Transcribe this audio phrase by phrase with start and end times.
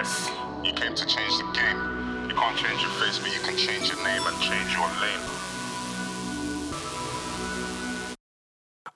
[0.00, 0.30] S.
[0.62, 2.28] You came to change the game.
[2.28, 5.24] You can't change your face, but you can change your name and change your lane.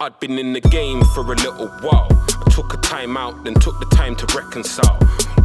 [0.00, 2.08] I'd been in the game for a little while.
[2.10, 4.98] I took a time out, then took the time to reconcile.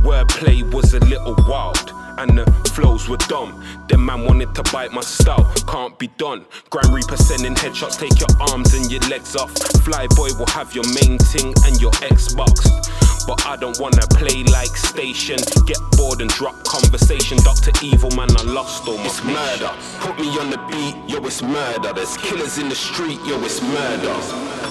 [0.04, 3.64] Wordplay was a little wild, and the flows were dumb.
[3.90, 6.46] Them man wanted to bite my style, can't be done.
[6.72, 9.54] Grand Reaper sending headshots, take your arms and your legs off.
[9.86, 13.03] Flyboy will have your main ting and your Xbox.
[13.26, 15.38] But I don't wanna play like station.
[15.66, 17.38] Get bored and drop conversation.
[17.38, 17.72] Dr.
[17.84, 19.72] Evil man, I lost all my It's murder.
[20.00, 21.94] Put me on the beat, yo, it's murder.
[21.94, 24.16] There's killers in the street, yo, it's murder.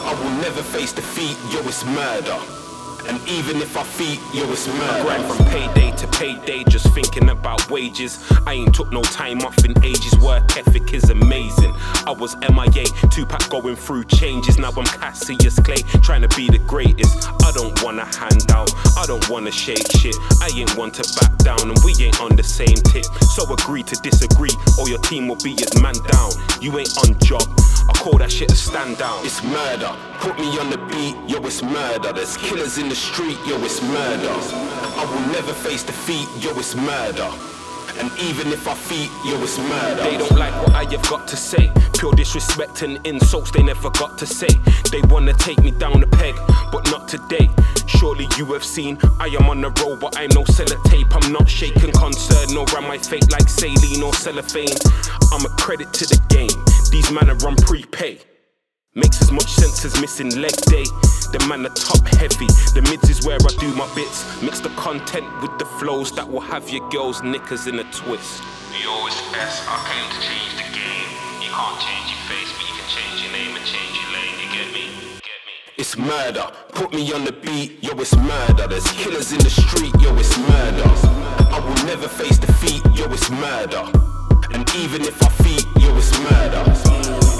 [0.09, 2.62] I will never face defeat, yo, it's murder.
[3.09, 5.03] And even if I feet, yo, it's murder.
[5.03, 8.19] Grind from payday to payday, just thinking about wages.
[8.47, 10.17] I ain't took no time off in ages.
[10.19, 11.73] Work ethic is amazing.
[12.07, 14.59] I was MIA, Tupac going through changes.
[14.59, 17.29] Now I'm Cassius Clay, trying to be the greatest.
[17.43, 20.15] I don't wanna hand out, I don't wanna shake shit.
[20.41, 23.05] I ain't want to back down, and we ain't on the same tip.
[23.35, 26.31] So agree to disagree, or your team will be as man down.
[26.61, 27.43] You ain't on job,
[27.89, 29.25] I call that shit a stand down.
[29.25, 29.95] It's murder.
[30.21, 32.13] Put me on the beat, yo, it's murder.
[32.13, 34.29] There's killers in the street, yo, it's murder.
[35.01, 37.31] I will never face defeat, yo, it's murder.
[37.97, 40.03] And even if I feet, yo, it's murder.
[40.03, 41.73] They don't like what I have got to say.
[41.97, 44.53] Pure disrespect and insults they never got to say.
[44.91, 46.35] They wanna take me down a peg,
[46.71, 47.49] but not today.
[47.87, 51.09] Surely you have seen I am on the road, but I'm no sellotape.
[51.17, 54.77] I'm not shaking concern, nor am I fake like saline or cellophane.
[55.33, 56.59] I'm a credit to the game.
[56.91, 58.19] These men are on prepay.
[58.95, 60.85] Makes as much sense as missing leg day.
[61.33, 62.45] The man are top heavy.
[62.77, 64.21] The mids is where I do my bits.
[64.43, 68.43] Mix the content with the flows that will have your girls knickers in a twist.
[68.77, 69.65] Yo, it's S.
[69.65, 71.09] I came to change the game.
[71.41, 74.37] You can't change your face, but you can change your name and change your lane.
[74.45, 74.85] You get me?
[75.25, 75.61] Get me?
[75.79, 76.53] It's murder.
[76.77, 78.69] Put me on the beat, yo, it's murder.
[78.69, 80.85] There's killers in the street, yo, it's murder.
[81.49, 83.89] I will never face defeat, yo, it's murder.
[84.53, 86.92] And even if I feet, yo, it's murder.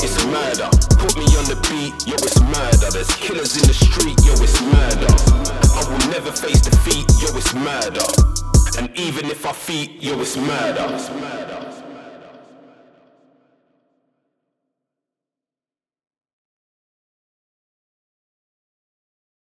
[0.03, 0.69] It's murder.
[0.99, 2.91] Put me on the beat, yo, it's murder.
[2.91, 5.13] There's killers in the street, yo, it's murder.
[5.79, 8.05] I will never face defeat, yo, it's murder.
[8.79, 10.87] And even if I feet, yo, it's murder.
[10.91, 11.82] It's murder.